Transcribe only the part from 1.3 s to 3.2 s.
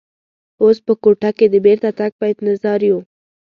کې د بېرته تګ په انتظار یو.